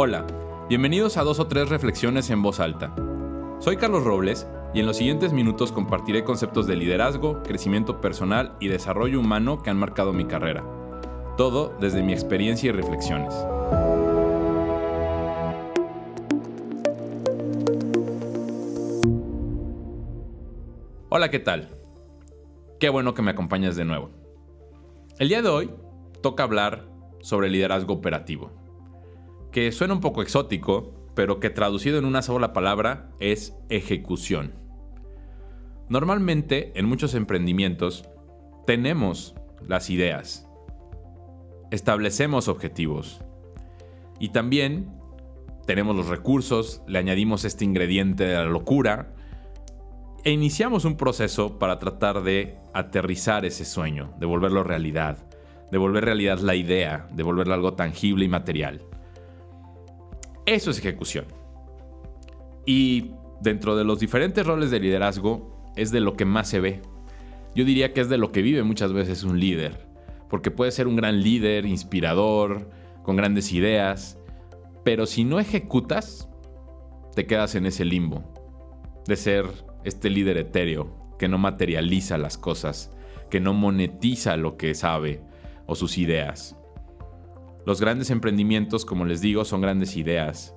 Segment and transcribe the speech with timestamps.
[0.00, 0.24] Hola,
[0.68, 2.94] bienvenidos a dos o tres reflexiones en voz alta.
[3.58, 8.68] Soy Carlos Robles y en los siguientes minutos compartiré conceptos de liderazgo, crecimiento personal y
[8.68, 10.62] desarrollo humano que han marcado mi carrera.
[11.36, 13.34] Todo desde mi experiencia y reflexiones.
[21.08, 21.70] Hola, ¿qué tal?
[22.78, 24.10] Qué bueno que me acompañas de nuevo.
[25.18, 25.70] El día de hoy
[26.22, 26.86] toca hablar
[27.20, 28.52] sobre liderazgo operativo,
[29.52, 34.52] que suena un poco exótico, pero que traducido en una sola palabra es ejecución.
[35.88, 38.08] Normalmente en muchos emprendimientos
[38.66, 39.34] tenemos
[39.66, 40.48] las ideas,
[41.70, 43.20] establecemos objetivos
[44.20, 44.90] y también
[45.66, 49.14] tenemos los recursos, le añadimos este ingrediente de la locura
[50.24, 55.18] e iniciamos un proceso para tratar de aterrizar ese sueño, de volverlo realidad,
[55.70, 58.82] de volver realidad la idea, de volverlo algo tangible y material.
[60.48, 61.26] Eso es ejecución.
[62.64, 63.10] Y
[63.42, 66.80] dentro de los diferentes roles de liderazgo es de lo que más se ve.
[67.54, 69.86] Yo diría que es de lo que vive muchas veces un líder,
[70.30, 72.70] porque puede ser un gran líder, inspirador,
[73.02, 74.16] con grandes ideas,
[74.84, 76.30] pero si no ejecutas,
[77.14, 78.22] te quedas en ese limbo
[79.06, 79.44] de ser
[79.84, 82.90] este líder etéreo que no materializa las cosas,
[83.28, 85.20] que no monetiza lo que sabe
[85.66, 86.56] o sus ideas.
[87.68, 90.54] Los grandes emprendimientos, como les digo, son grandes ideas.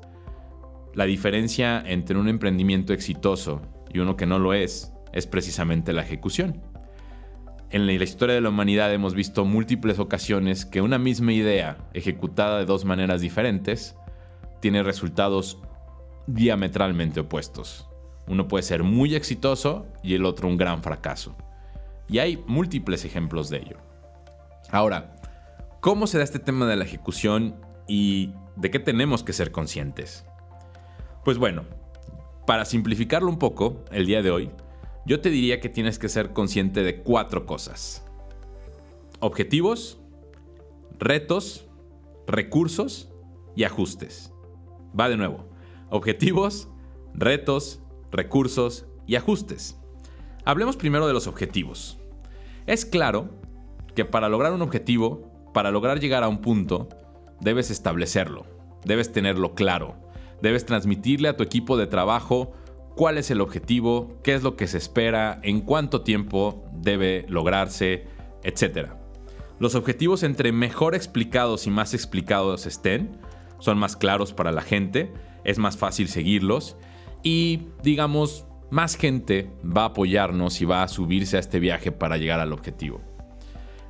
[0.93, 3.61] La diferencia entre un emprendimiento exitoso
[3.93, 6.61] y uno que no lo es es precisamente la ejecución.
[7.69, 12.59] En la historia de la humanidad hemos visto múltiples ocasiones que una misma idea, ejecutada
[12.59, 13.93] de dos maneras diferentes,
[14.61, 15.57] tiene resultados
[16.27, 17.89] diametralmente opuestos.
[18.25, 21.35] Uno puede ser muy exitoso y el otro un gran fracaso.
[22.07, 23.75] Y hay múltiples ejemplos de ello.
[24.69, 25.20] Ahora,
[25.81, 27.55] ¿Cómo se da este tema de la ejecución
[27.87, 30.23] y de qué tenemos que ser conscientes?
[31.25, 31.63] Pues bueno,
[32.45, 34.51] para simplificarlo un poco, el día de hoy,
[35.07, 38.05] yo te diría que tienes que ser consciente de cuatro cosas.
[39.21, 39.99] Objetivos,
[40.99, 41.67] retos,
[42.27, 43.11] recursos
[43.55, 44.31] y ajustes.
[44.97, 45.49] Va de nuevo.
[45.89, 46.67] Objetivos,
[47.15, 47.81] retos,
[48.11, 49.79] recursos y ajustes.
[50.45, 51.97] Hablemos primero de los objetivos.
[52.67, 53.31] Es claro
[53.95, 56.89] que para lograr un objetivo para lograr llegar a un punto,
[57.39, 58.45] debes establecerlo,
[58.85, 59.95] debes tenerlo claro,
[60.41, 62.53] debes transmitirle a tu equipo de trabajo
[62.95, 68.05] cuál es el objetivo, qué es lo que se espera, en cuánto tiempo debe lograrse,
[68.43, 68.89] etc.
[69.59, 73.17] Los objetivos entre mejor explicados y más explicados estén,
[73.59, 75.11] son más claros para la gente,
[75.43, 76.75] es más fácil seguirlos
[77.23, 82.17] y, digamos, más gente va a apoyarnos y va a subirse a este viaje para
[82.17, 83.01] llegar al objetivo.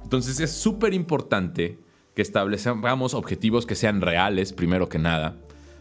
[0.04, 1.80] Entonces es súper importante
[2.16, 5.38] que establezcamos objetivos que sean reales, primero que nada,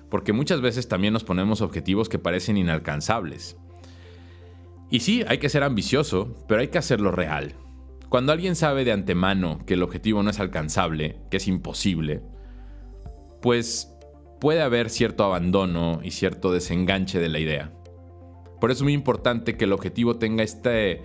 [0.08, 3.56] porque muchas veces también nos ponemos objetivos que parecen inalcanzables.
[4.90, 7.54] Y sí, hay que ser ambicioso, pero hay que hacerlo real.
[8.08, 12.22] Cuando alguien sabe de antemano que el objetivo no es alcanzable, que es imposible,
[13.40, 13.96] pues
[14.40, 17.72] puede haber cierto abandono y cierto desenganche de la idea.
[18.60, 21.02] Por eso es muy importante que el objetivo tenga este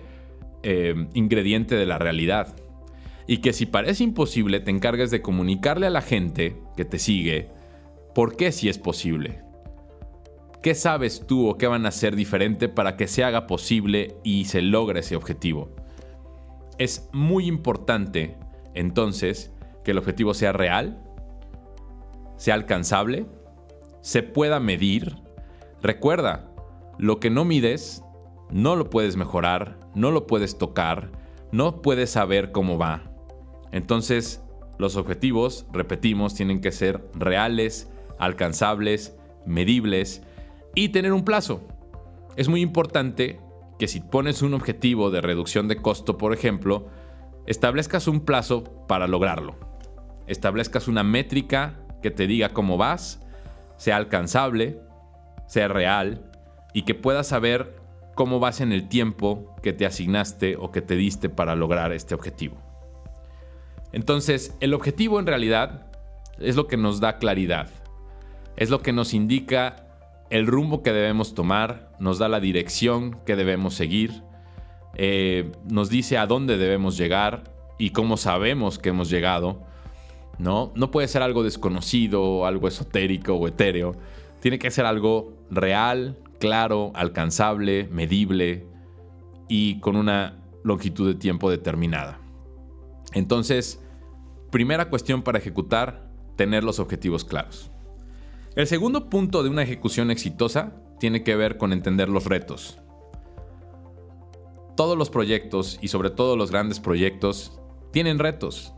[0.62, 2.56] eh, ingrediente de la realidad,
[3.26, 7.48] y que si parece imposible te encargues de comunicarle a la gente que te sigue
[8.14, 9.40] por qué si es posible.
[10.62, 14.46] ¿Qué sabes tú o qué van a hacer diferente para que se haga posible y
[14.46, 15.70] se logre ese objetivo?
[16.78, 18.36] Es muy importante,
[18.74, 19.52] entonces,
[19.84, 21.02] que el objetivo sea real,
[22.36, 23.26] sea alcanzable,
[24.00, 25.16] se pueda medir.
[25.82, 26.52] Recuerda,
[26.98, 28.02] lo que no mides,
[28.50, 31.10] no lo puedes mejorar, no lo puedes tocar,
[31.52, 33.15] no puedes saber cómo va.
[33.72, 34.42] Entonces,
[34.78, 39.16] los objetivos, repetimos, tienen que ser reales, alcanzables,
[39.46, 40.22] medibles
[40.74, 41.66] y tener un plazo.
[42.36, 43.40] Es muy importante
[43.78, 46.86] que si pones un objetivo de reducción de costo, por ejemplo,
[47.46, 49.56] establezcas un plazo para lograrlo.
[50.26, 53.20] Establezcas una métrica que te diga cómo vas,
[53.76, 54.80] sea alcanzable,
[55.46, 56.30] sea real
[56.74, 57.76] y que puedas saber
[58.14, 62.14] cómo vas en el tiempo que te asignaste o que te diste para lograr este
[62.14, 62.65] objetivo.
[63.96, 65.86] Entonces, el objetivo en realidad
[66.38, 67.70] es lo que nos da claridad,
[68.58, 69.86] es lo que nos indica
[70.28, 74.22] el rumbo que debemos tomar, nos da la dirección que debemos seguir,
[74.96, 77.44] eh, nos dice a dónde debemos llegar
[77.78, 79.62] y cómo sabemos que hemos llegado.
[80.38, 80.72] ¿no?
[80.74, 83.96] no puede ser algo desconocido, algo esotérico o etéreo.
[84.42, 88.66] Tiene que ser algo real, claro, alcanzable, medible
[89.48, 92.20] y con una longitud de tiempo determinada.
[93.14, 93.80] Entonces,
[94.50, 97.70] Primera cuestión para ejecutar, tener los objetivos claros.
[98.54, 102.78] El segundo punto de una ejecución exitosa tiene que ver con entender los retos.
[104.76, 107.58] Todos los proyectos y sobre todo los grandes proyectos
[107.92, 108.72] tienen retos,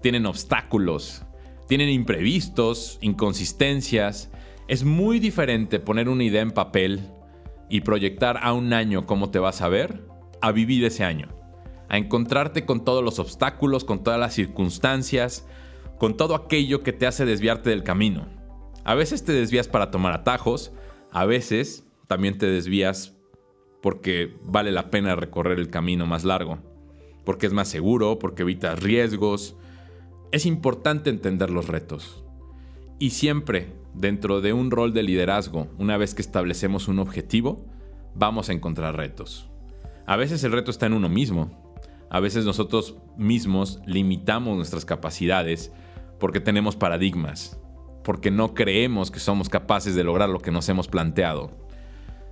[0.00, 1.22] tienen obstáculos,
[1.66, 4.30] tienen imprevistos, inconsistencias.
[4.68, 7.00] Es muy diferente poner una idea en papel
[7.68, 10.02] y proyectar a un año cómo te vas a ver
[10.40, 11.28] a vivir ese año,
[11.90, 15.44] a encontrarte con todos los obstáculos, con todas las circunstancias,
[15.98, 18.26] con todo aquello que te hace desviarte del camino.
[18.84, 20.72] A veces te desvías para tomar atajos,
[21.10, 23.16] a veces también te desvías
[23.82, 26.58] porque vale la pena recorrer el camino más largo,
[27.24, 29.56] porque es más seguro, porque evitas riesgos.
[30.30, 32.24] Es importante entender los retos.
[33.00, 37.66] Y siempre, dentro de un rol de liderazgo, una vez que establecemos un objetivo,
[38.14, 39.50] vamos a encontrar retos.
[40.06, 41.69] A veces el reto está en uno mismo.
[42.10, 45.72] A veces nosotros mismos limitamos nuestras capacidades
[46.18, 47.58] porque tenemos paradigmas,
[48.02, 51.52] porque no creemos que somos capaces de lograr lo que nos hemos planteado.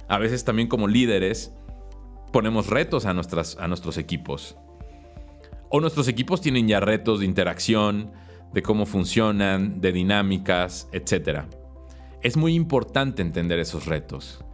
[0.09, 1.55] A veces también como líderes
[2.33, 4.57] ponemos retos a, a nuestros equipos.
[5.71, 8.11] O nuestros equipos tienen ya retos de interacción,
[8.53, 11.43] de cómo funcionan, de dinámicas, etc.
[12.21, 14.45] Es muy importante entender esos retos.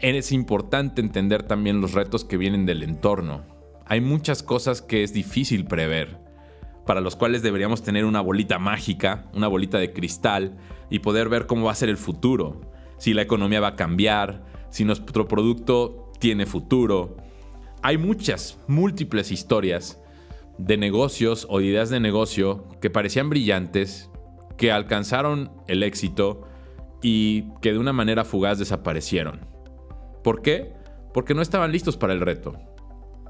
[0.00, 3.55] Es importante entender también los retos que vienen del entorno.
[3.88, 6.18] Hay muchas cosas que es difícil prever,
[6.86, 10.56] para los cuales deberíamos tener una bolita mágica, una bolita de cristal,
[10.90, 12.60] y poder ver cómo va a ser el futuro,
[12.98, 17.16] si la economía va a cambiar, si nuestro producto tiene futuro.
[17.82, 20.00] Hay muchas, múltiples historias
[20.58, 24.10] de negocios o ideas de negocio que parecían brillantes,
[24.56, 26.42] que alcanzaron el éxito
[27.02, 29.46] y que de una manera fugaz desaparecieron.
[30.24, 30.72] ¿Por qué?
[31.14, 32.58] Porque no estaban listos para el reto.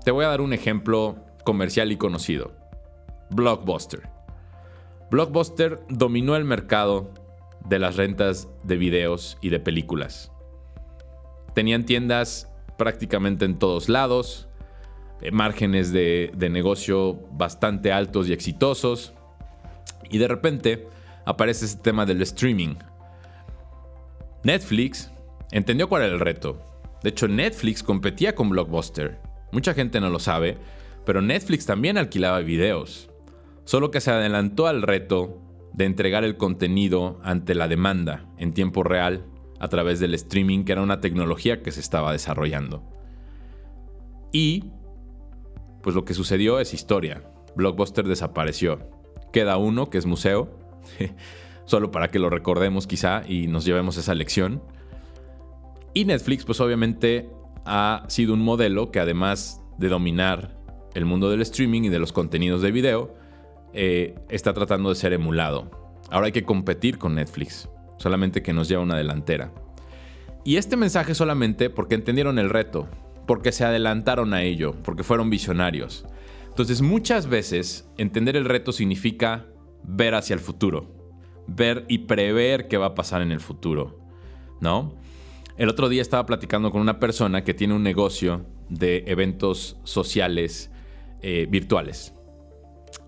[0.06, 2.52] Te voy a dar un ejemplo comercial y conocido.
[3.30, 4.08] Blockbuster.
[5.10, 7.10] Blockbuster dominó el mercado
[7.68, 10.30] de las rentas de videos y de películas.
[11.56, 12.48] Tenían tiendas
[12.78, 14.46] prácticamente en todos lados,
[15.22, 19.12] eh, márgenes de, negocio bastante altos y exitosos.
[20.08, 20.86] Y de repente
[21.24, 22.76] aparece ese tema del streaming.
[24.44, 25.10] Netflix
[25.50, 26.62] entendió cuál era el reto.
[27.02, 29.25] De hecho, Netflix competía con Blockbuster.
[29.56, 30.58] Mucha gente no lo sabe,
[31.06, 33.08] pero Netflix también alquilaba videos.
[33.64, 35.40] Solo que se adelantó al reto
[35.72, 39.24] de entregar el contenido ante la demanda en tiempo real
[39.58, 42.82] a través del streaming, que era una tecnología que se estaba desarrollando.
[44.30, 44.64] Y
[45.82, 47.22] pues lo que sucedió es historia.
[47.54, 48.90] Blockbuster desapareció.
[49.32, 50.50] Queda uno, que es museo,
[51.64, 54.62] solo para que lo recordemos quizá y nos llevemos esa lección.
[55.94, 57.30] Y Netflix, pues obviamente
[57.66, 60.56] ha sido un modelo que además de dominar
[60.94, 63.14] el mundo del streaming y de los contenidos de video,
[63.74, 65.70] eh, está tratando de ser emulado.
[66.10, 67.68] Ahora hay que competir con Netflix,
[67.98, 69.52] solamente que nos lleva una delantera.
[70.44, 72.88] Y este mensaje solamente porque entendieron el reto,
[73.26, 76.06] porque se adelantaron a ello, porque fueron visionarios.
[76.48, 79.44] Entonces muchas veces entender el reto significa
[79.82, 80.86] ver hacia el futuro,
[81.46, 83.98] ver y prever qué va a pasar en el futuro,
[84.60, 84.94] ¿no?
[85.58, 90.70] El otro día estaba platicando con una persona que tiene un negocio de eventos sociales
[91.22, 92.12] eh, virtuales.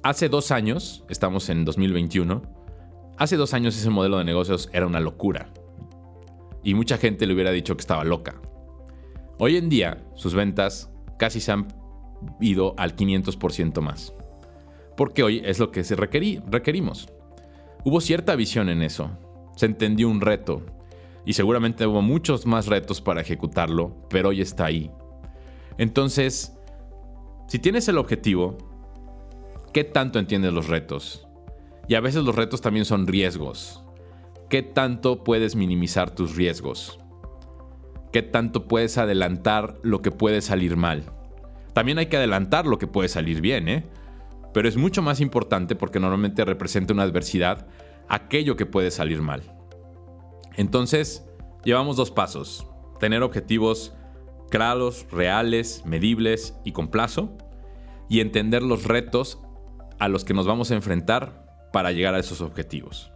[0.02, 2.40] Hace dos años, estamos en 2021,
[3.18, 5.52] hace dos años ese modelo de negocios era una locura.
[6.64, 8.40] Y mucha gente le hubiera dicho que estaba loca.
[9.38, 11.68] Hoy en día, sus ventas casi se han
[12.40, 14.14] ido al 500% más.
[14.96, 17.10] Porque hoy es lo que se requerimos.
[17.84, 19.10] Hubo cierta visión en eso.
[19.54, 20.62] Se entendió un reto.
[21.28, 24.90] Y seguramente hubo muchos más retos para ejecutarlo, pero hoy está ahí.
[25.76, 26.54] Entonces,
[27.48, 28.56] si tienes el objetivo,
[29.74, 31.28] ¿qué tanto entiendes los retos?
[31.86, 33.84] Y a veces los retos también son riesgos.
[34.48, 36.98] ¿Qué tanto puedes minimizar tus riesgos?
[38.10, 41.04] qué tanto puedes adelantar lo que puede salir mal.
[41.74, 43.84] También hay que adelantar lo que puede salir bien, ¿eh?
[44.54, 47.66] Pero es mucho más importante porque normalmente representa una adversidad
[48.08, 49.57] aquello que puede salir mal.
[50.58, 51.24] Entonces,
[51.64, 52.66] llevamos dos pasos.
[52.98, 53.94] Tener objetivos
[54.50, 57.30] claros, reales, medibles y con plazo.
[58.08, 59.38] Y entender los retos
[60.00, 63.12] a los que nos vamos a enfrentar para llegar a esos objetivos.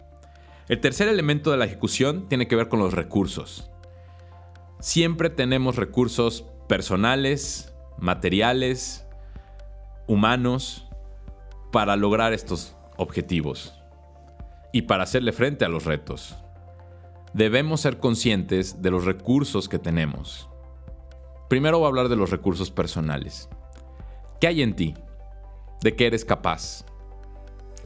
[0.69, 3.69] El tercer elemento de la ejecución tiene que ver con los recursos.
[4.79, 9.05] Siempre tenemos recursos personales, materiales,
[10.07, 10.87] humanos,
[11.73, 13.75] para lograr estos objetivos
[14.73, 16.37] y para hacerle frente a los retos.
[17.35, 20.49] Debemos ser conscientes de los recursos que tenemos.
[21.49, 23.49] Primero voy a hablar de los recursos personales.
[24.39, 24.95] ¿Qué hay en ti?
[25.81, 26.85] ¿De qué eres capaz?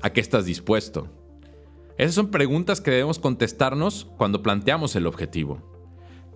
[0.02, 1.08] ¿A qué estás dispuesto?
[1.96, 5.62] Esas son preguntas que debemos contestarnos cuando planteamos el objetivo.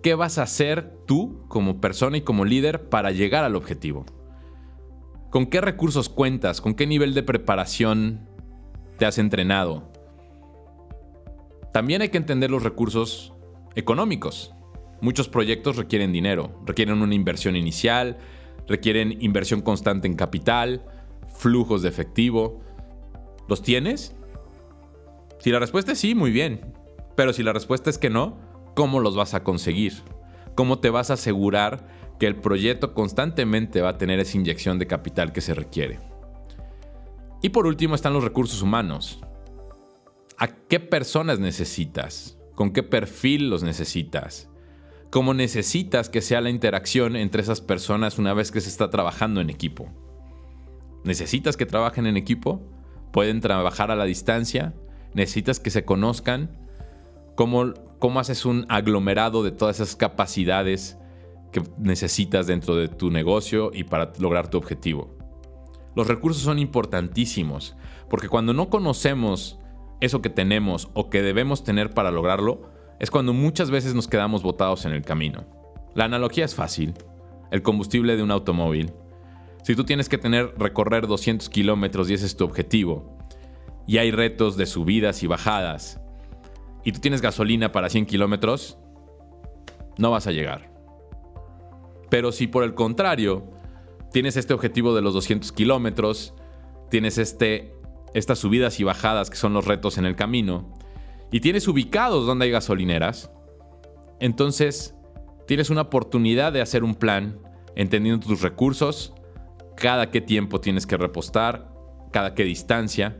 [0.01, 4.05] ¿Qué vas a hacer tú como persona y como líder para llegar al objetivo?
[5.29, 6.61] ¿Con qué recursos cuentas?
[6.61, 8.29] ¿Con qué nivel de preparación
[8.97, 9.90] te has entrenado?
[11.71, 13.33] También hay que entender los recursos
[13.75, 14.53] económicos.
[15.01, 18.17] Muchos proyectos requieren dinero, requieren una inversión inicial,
[18.67, 20.85] requieren inversión constante en capital,
[21.33, 22.61] flujos de efectivo.
[23.47, 24.15] ¿Los tienes?
[25.39, 26.73] Si la respuesta es sí, muy bien.
[27.15, 28.37] Pero si la respuesta es que no,
[28.75, 29.93] ¿cómo los vas a conseguir?
[30.55, 31.87] ¿Cómo te vas a asegurar
[32.19, 35.99] que el proyecto constantemente va a tener esa inyección de capital que se requiere?
[37.41, 39.19] Y por último están los recursos humanos.
[40.41, 42.39] ¿A qué personas necesitas?
[42.55, 44.49] ¿Con qué perfil los necesitas?
[45.11, 49.39] ¿Cómo necesitas que sea la interacción entre esas personas una vez que se está trabajando
[49.39, 49.87] en equipo?
[51.03, 52.59] ¿Necesitas que trabajen en equipo?
[53.13, 54.73] ¿Pueden trabajar a la distancia?
[55.13, 56.49] necesitas que se conozcan,
[57.35, 60.97] cómo, cómo haces un aglomerado de todas esas capacidades
[61.51, 65.15] que necesitas dentro de tu negocio y para lograr tu objetivo.
[65.95, 67.75] Los recursos son importantísimos,
[68.09, 69.60] porque cuando no conocemos
[70.01, 74.43] eso que tenemos o que debemos tener para lograrlo, es cuando muchas veces nos quedamos
[74.43, 75.45] botados en el camino.
[75.95, 76.93] La analogía es fácil,
[77.51, 78.91] el combustible de un automóvil.
[79.63, 83.17] Si tú tienes que tener recorrer 200 kilómetros y ese es tu objetivo,
[83.87, 85.99] y hay retos de subidas y bajadas,
[86.83, 88.77] y tú tienes gasolina para 100 kilómetros,
[89.97, 90.71] no vas a llegar.
[92.09, 93.43] Pero si por el contrario
[94.11, 96.33] tienes este objetivo de los 200 kilómetros,
[96.89, 97.73] tienes este,
[98.13, 100.73] estas subidas y bajadas que son los retos en el camino,
[101.31, 103.31] y tienes ubicados donde hay gasolineras,
[104.19, 104.95] entonces
[105.47, 107.39] tienes una oportunidad de hacer un plan
[107.75, 109.13] entendiendo tus recursos,
[109.75, 111.71] cada qué tiempo tienes que repostar,
[112.11, 113.17] cada qué distancia,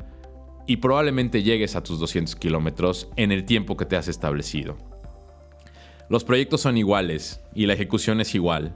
[0.67, 4.77] y probablemente llegues a tus 200 kilómetros en el tiempo que te has establecido.
[6.10, 8.75] Los proyectos son iguales y la ejecución es igual.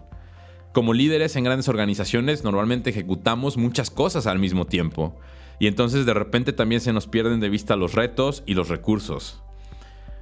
[0.76, 5.18] Como líderes en grandes organizaciones normalmente ejecutamos muchas cosas al mismo tiempo
[5.58, 9.42] y entonces de repente también se nos pierden de vista los retos y los recursos.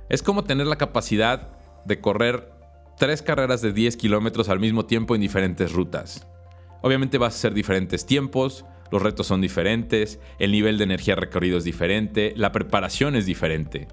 [0.10, 1.50] Es como tener la capacidad
[1.86, 2.52] de correr
[3.00, 6.28] tres carreras de 10 kilómetros al mismo tiempo en diferentes rutas.
[6.84, 11.58] Obviamente vas a ser diferentes tiempos, los retos son diferentes, el nivel de energía recorrido
[11.58, 13.88] es diferente, la preparación es diferente.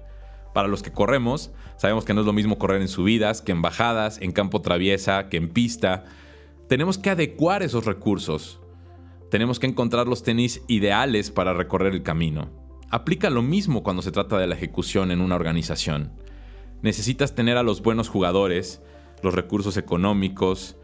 [0.53, 3.63] Para los que corremos, sabemos que no es lo mismo correr en subidas que en
[3.63, 6.05] bajadas, en campo traviesa, que en pista.
[6.71, 8.61] Tenemos que adecuar esos recursos.
[9.29, 12.49] Tenemos que encontrar los tenis ideales para recorrer el camino.
[12.89, 16.13] Aplica lo mismo cuando se trata de la ejecución en una organización.
[16.81, 18.81] Necesitas tener a los buenos jugadores,
[19.21, 20.77] los recursos económicos,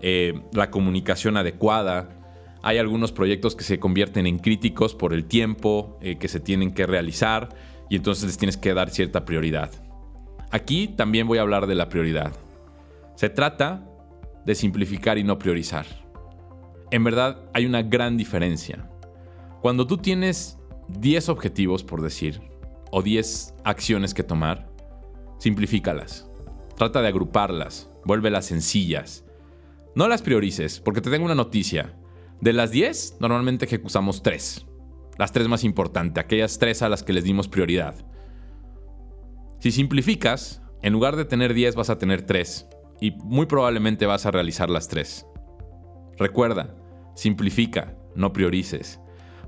[0.00, 2.08] eh, la comunicación adecuada,
[2.62, 6.72] hay algunos proyectos que se convierten en críticos por el tiempo eh, que se tienen
[6.72, 7.50] que realizar
[7.90, 9.70] y entonces les tienes que dar cierta prioridad.
[10.50, 12.32] Aquí también voy a hablar de la prioridad.
[13.16, 13.84] Se trata
[14.44, 15.86] de simplificar y no priorizar.
[16.90, 18.88] En verdad hay una gran diferencia.
[19.62, 20.58] Cuando tú tienes
[20.88, 22.40] 10 objetivos, por decir,
[22.90, 24.70] o 10 acciones que tomar,
[25.38, 26.28] simplifícalas.
[26.76, 29.24] Trata de agruparlas, vuélvelas sencillas.
[29.94, 31.94] No las priorices, porque te tengo una noticia.
[32.40, 34.66] De las 10, normalmente ejecutamos 3.
[35.18, 37.94] Las 3 más importantes, aquellas 3 a las que les dimos prioridad.
[39.60, 42.68] Si simplificas, en lugar de tener 10 vas a tener 3
[43.04, 45.26] y muy probablemente vas a realizar las 3.
[46.16, 46.74] Recuerda,
[47.14, 48.98] simplifica, no priorices,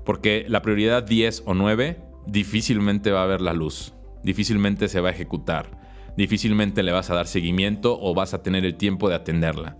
[0.05, 5.09] porque la prioridad 10 o 9 difícilmente va a ver la luz, difícilmente se va
[5.09, 5.71] a ejecutar,
[6.15, 9.75] difícilmente le vas a dar seguimiento o vas a tener el tiempo de atenderla.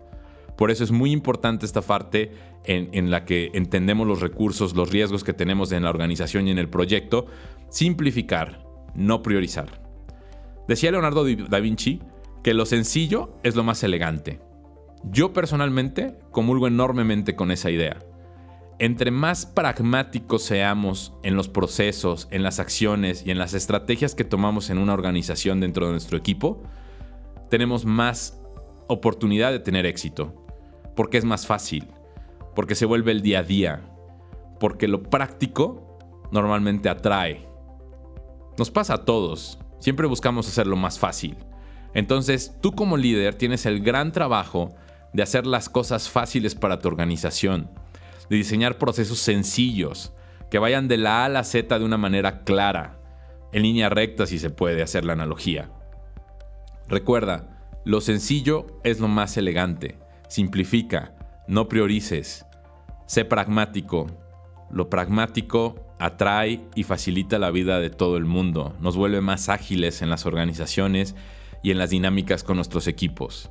[0.58, 2.32] Por eso es muy importante esta parte
[2.64, 6.58] en, la que entendemos los recursos, los riesgos que tenemos en la organización y en
[6.58, 7.28] el proyecto.
[7.70, 8.66] Simplificar,
[8.96, 9.84] no priorizar.
[10.68, 12.02] Decía Leonardo da Vinci
[12.48, 14.40] que lo sencillo es lo más elegante.
[15.04, 18.00] Yo personalmente comulgo enormemente con esa idea.
[18.80, 24.24] Entre más pragmáticos seamos en los procesos, en las acciones y en las estrategias que
[24.24, 26.64] tomamos en una organización dentro de nuestro equipo,
[27.50, 28.40] tenemos más
[28.88, 30.34] oportunidad de tener éxito
[30.96, 31.86] porque es más fácil,
[32.56, 33.82] porque se vuelve el día a día,
[34.62, 36.00] porque lo práctico
[36.32, 37.46] normalmente atrae.
[38.58, 41.36] Nos pasa a todos, siempre buscamos hacerlo más fácil.
[41.98, 44.76] Entonces tú como líder tienes el gran trabajo
[45.14, 47.72] de hacer las cosas fáciles para tu organización,
[48.30, 50.14] de diseñar procesos sencillos,
[50.52, 53.00] que vayan de la A a la Z de una manera clara,
[53.52, 55.72] en línea recta si se puede hacer la analogía.
[56.88, 59.98] Recuerda, lo sencillo es lo más elegante.
[60.30, 61.16] Simplifica,
[61.48, 62.46] no priorices,
[63.08, 64.06] sé pragmático.
[64.70, 70.04] Lo pragmático atrae y facilita la vida de todo el mundo, nos vuelve más ágiles
[70.04, 71.16] en las organizaciones
[71.64, 73.50] y en las dinámicas con nuestros equipos.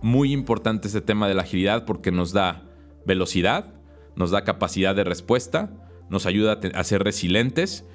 [0.00, 2.64] Muy importante este tema de la agilidad porque nos da
[3.06, 3.74] velocidad,
[4.16, 5.70] nos da capacidad de respuesta,
[6.10, 7.86] nos ayuda a ser resilientes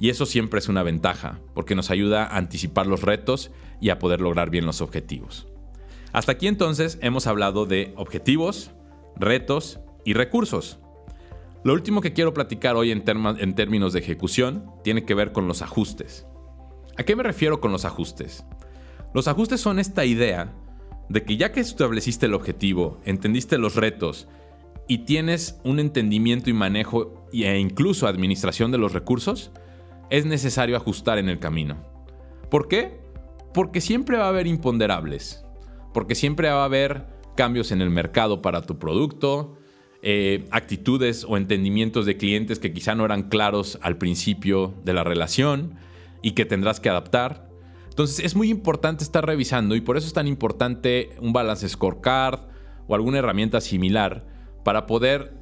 [0.00, 3.98] y eso siempre es una ventaja porque nos ayuda a anticipar los retos y a
[3.98, 5.46] poder lograr bien los objetivos.
[6.12, 8.70] Hasta aquí entonces hemos hablado de objetivos,
[9.16, 10.78] retos y recursos.
[11.64, 15.48] Lo último que quiero platicar hoy en, en, términos de ejecución tiene que ver con
[15.48, 16.26] los ajustes.
[16.96, 18.44] ¿A qué me refiero con los ajustes?
[19.14, 20.52] Los ajustes son esta idea
[21.08, 24.26] de que ya que estableciste el objetivo, entendiste los retos
[24.88, 29.52] y tienes un entendimiento y manejo e incluso administración de los recursos,
[30.10, 31.76] es necesario ajustar en el camino.
[32.50, 32.98] ¿Por qué?
[33.54, 35.44] Porque siempre va a haber imponderables,
[35.92, 37.06] porque siempre va a haber
[37.36, 39.56] cambios en el mercado para tu producto,
[40.02, 45.04] eh, actitudes o entendimientos de clientes que quizá no eran claros al principio de la
[45.04, 45.76] relación
[46.20, 47.53] y que tendrás que adaptar.
[47.94, 52.40] Entonces es muy importante estar revisando y por eso es tan importante un balance scorecard
[52.88, 54.26] o alguna herramienta similar
[54.64, 55.32] para poder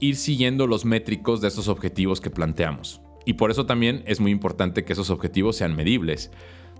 [0.00, 3.02] ir siguiendo los métricos de esos objetivos que planteamos.
[3.26, 6.30] Y por eso también es muy importante que esos objetivos sean medibles,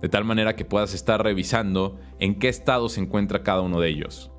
[0.01, 3.89] de tal manera que puedas estar revisando en qué estado se encuentra cada uno de
[3.89, 4.31] ellos.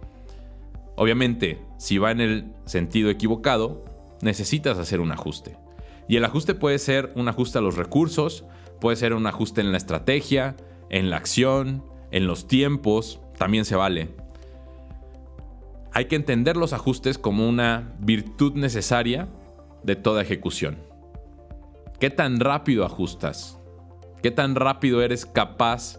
[0.96, 3.84] Obviamente, si va en el sentido equivocado,
[4.22, 5.56] necesitas hacer un ajuste.
[6.08, 8.44] Y el ajuste puede ser un ajuste a los recursos,
[8.80, 10.56] puede ser un ajuste en la estrategia,
[10.90, 14.08] en la acción, en los tiempos, también se vale.
[15.92, 19.28] Hay que entender los ajustes como una virtud necesaria
[19.82, 20.76] de toda ejecución.
[21.98, 23.58] ¿Qué tan rápido ajustas?
[24.22, 25.98] ¿Qué tan rápido eres capaz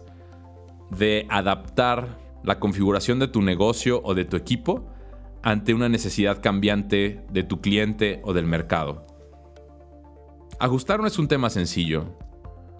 [0.90, 4.86] de adaptar la configuración de tu negocio o de tu equipo
[5.42, 9.06] ante una necesidad cambiante de tu cliente o del mercado?
[10.58, 12.04] Ajustar no es un tema sencillo.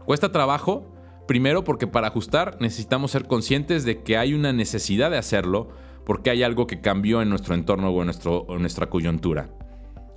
[0.05, 0.92] Cuesta trabajo,
[1.27, 5.71] Primero porque para ajustar necesitamos ser conscientes de que hay una necesidad de hacerlo
[6.05, 9.49] porque hay algo que cambió en nuestro entorno o en, nuestra coyuntura.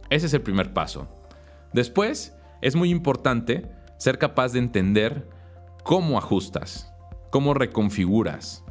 [0.10, 1.08] Ese es el primer paso.
[1.74, 5.30] Después, es muy importante ser capaz de entender
[5.84, 6.92] cómo ajustas,
[7.30, 8.64] cómo reconfiguras,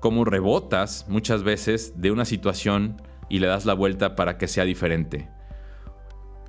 [0.00, 4.64] cómo rebotas muchas veces de una situación y le das la vuelta para que sea
[4.64, 5.28] diferente.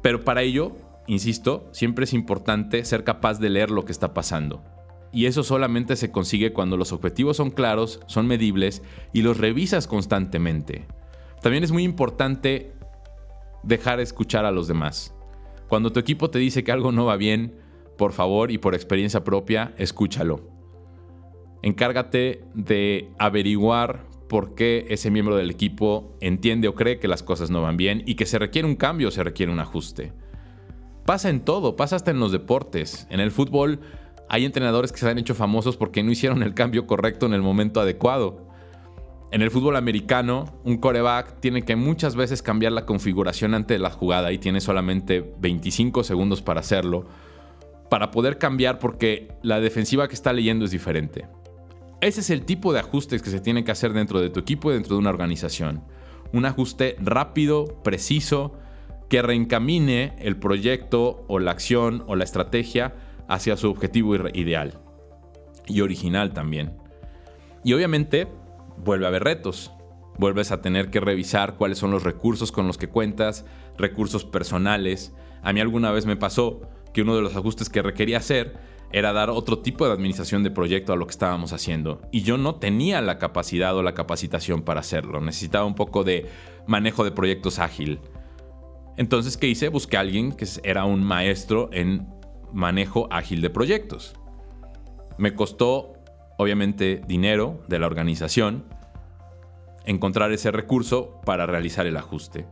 [0.01, 4.63] Pero para ello, insisto, siempre es importante ser capaz de leer lo que está pasando
[5.11, 8.81] y eso solamente se consigue cuando los objetivos son claros, son medibles
[9.13, 10.85] y los revisas constantemente.
[11.41, 12.73] También es muy importante
[13.63, 15.13] dejar escuchar a los demás.
[15.67, 17.55] Cuando tu equipo te dice que algo no va bien,
[17.97, 20.41] por favor y por experiencia propia, escúchalo.
[21.61, 27.49] Encárgate de averiguar por qué ese miembro del equipo entiende o cree que las cosas
[27.49, 30.13] no van bien y que se requiere un cambio se requiere un ajuste.
[31.05, 33.07] Pasa en todo, pasa hasta en los deportes.
[33.09, 33.79] En el fútbol
[34.29, 37.41] hay entrenadores que se han hecho famosos porque no hicieron el cambio correcto en el
[37.41, 38.45] momento adecuado.
[39.31, 43.79] En el fútbol americano, un coreback tiene que muchas veces cambiar la configuración antes de
[43.79, 47.05] la jugada y tiene solamente 25 segundos para hacerlo,
[47.89, 51.25] para poder cambiar porque la defensiva que está leyendo es diferente.
[51.99, 54.71] Ese es el tipo de ajustes que se tiene que hacer dentro de tu equipo
[54.71, 55.81] y dentro de una organización.
[56.31, 58.53] Un ajuste rápido, preciso,
[59.09, 62.93] que reencamine el proyecto o la acción o la estrategia
[63.27, 64.79] hacia su objetivo ideal
[65.67, 66.73] y original también.
[67.63, 68.27] Y obviamente
[68.77, 69.71] vuelve a haber retos.
[70.17, 73.45] Vuelves a tener que revisar cuáles son los recursos con los que cuentas,
[73.77, 75.13] recursos personales.
[75.43, 76.61] A mí alguna vez me pasó
[76.93, 78.57] que uno de los ajustes que requería hacer
[78.91, 82.01] era dar otro tipo de administración de proyecto a lo que estábamos haciendo.
[82.11, 85.21] Y yo no tenía la capacidad o la capacitación para hacerlo.
[85.21, 86.25] Necesitaba un poco de
[86.65, 87.99] manejo de proyectos ágil.
[88.95, 89.69] Entonces, ¿qué hice?
[89.69, 92.07] Busqué a alguien que era un maestro en
[92.53, 94.15] manejo ágil de proyectos.
[95.17, 95.93] Me costó,
[96.37, 98.65] obviamente, dinero de la organización
[99.85, 102.45] encontrar ese recurso para realizar el ajuste.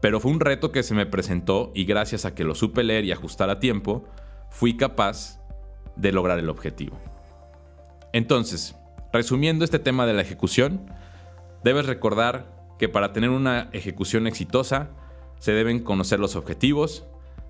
[0.00, 3.04] Pero fue un reto que se me presentó y gracias a que lo supe leer
[3.04, 4.04] y ajustar a tiempo,
[4.50, 5.40] fui capaz
[5.96, 6.96] de lograr el objetivo.
[8.12, 8.76] Entonces,
[9.12, 10.88] resumiendo este tema de la ejecución,
[11.64, 12.46] debes recordar
[12.78, 14.90] que para tener una ejecución exitosa
[15.38, 17.04] se deben conocer los objetivos,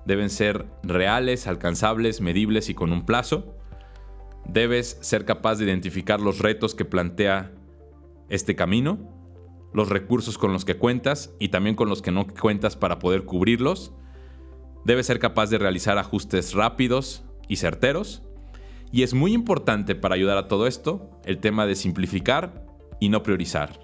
[0.07, 3.57] deben ser reales, alcanzables, medibles y con un plazo.
[4.49, 7.53] Debes ser capaz de identificar los retos que plantea
[8.29, 8.99] este camino,
[9.73, 13.25] los recursos con los que cuentas y también con los que no cuentas para poder
[13.25, 13.93] cubrirlos.
[14.85, 18.23] Debes ser capaz de realizar ajustes rápidos y certeros.
[18.93, 22.65] Y es muy importante para ayudar a todo esto el tema de simplificar
[23.01, 23.81] y no priorizar.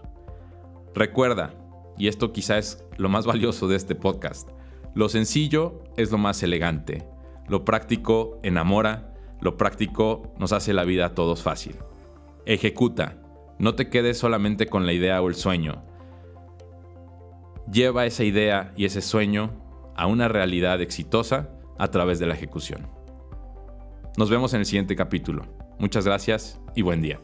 [0.95, 1.55] Recuerda,
[1.99, 4.49] y esto quizá es lo más valioso de este podcast,
[4.95, 7.05] Lo sencillo es lo más elegante.
[7.49, 9.15] Lo práctico enamora.
[9.41, 11.77] Lo práctico nos hace la vida a todos fácil.
[12.47, 13.17] Ejecuta.
[13.59, 15.83] No te quedes solamente con la idea o el sueño.
[17.71, 19.51] Lleva esa idea y ese sueño
[19.97, 22.87] a una realidad exitosa a través de la ejecución.
[24.17, 25.47] Nos vemos en el siguiente capítulo.
[25.79, 27.21] Muchas gracias y buen día.